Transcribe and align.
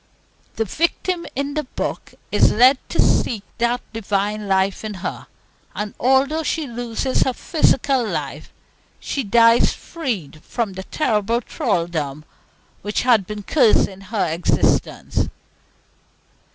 The 0.55 0.65
victim 0.65 1.27
in 1.35 1.53
the 1.53 1.65
book 1.65 2.15
is 2.31 2.51
led 2.51 2.79
to 2.89 2.99
seek 2.99 3.43
that 3.59 3.81
Divine 3.93 4.47
Life 4.47 4.83
in 4.83 4.95
her, 5.05 5.27
and 5.75 5.93
although 5.99 6.41
she 6.41 6.65
loses 6.65 7.21
her 7.21 7.33
physical 7.33 8.03
life, 8.03 8.51
she 8.99 9.23
dies 9.23 9.73
freed 9.73 10.41
from 10.43 10.73
the 10.73 10.85
terrible 10.85 11.39
thraldom 11.39 12.25
which 12.81 13.03
has 13.03 13.19
been 13.21 13.43
cursing 13.43 14.01
her 14.01 14.25
existence. 14.25 15.29